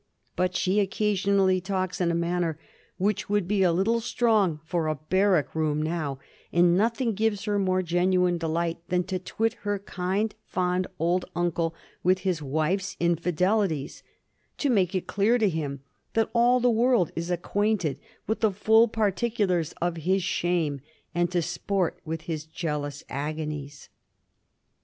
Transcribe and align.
But 0.35 0.55
she 0.55 0.79
occasionally 0.79 1.61
talks 1.61 2.01
in 2.01 2.09
a 2.09 2.15
manner 2.15 2.57
which 2.97 3.29
would 3.29 3.47
be 3.47 3.61
a 3.61 3.71
little 3.71 3.99
strong 3.99 4.59
for 4.65 4.87
a 4.87 4.95
bar 4.95 5.33
rack 5.33 5.53
room 5.53 5.79
now; 5.79 6.17
and 6.51 6.75
nothing 6.75 7.13
gives 7.13 7.43
her 7.45 7.59
more 7.59 7.83
genuine 7.83 8.39
delight 8.39 8.79
than 8.89 9.03
to 9.03 9.19
twit 9.19 9.53
her 9.61 9.77
kind, 9.77 10.33
fond 10.43 10.87
old 10.97 11.25
uncle 11.35 11.75
with 12.01 12.21
his 12.21 12.41
wife's 12.41 12.97
infidelities, 12.99 14.01
to 14.57 14.71
make 14.71 14.95
it 14.95 15.05
clear 15.05 15.37
to 15.37 15.47
him 15.47 15.81
that 16.13 16.31
all 16.33 16.59
the 16.59 16.67
world 16.71 17.11
is 17.15 17.29
acquainted 17.29 17.99
with 18.25 18.39
the 18.39 18.49
full 18.49 18.87
particulars 18.87 19.71
of 19.83 19.97
his 19.97 20.23
shame, 20.23 20.81
and 21.13 21.29
to 21.31 21.43
sport 21.43 21.99
with 22.03 22.21
his 22.21 22.45
jealous 22.45 23.03
agonies. 23.07 23.89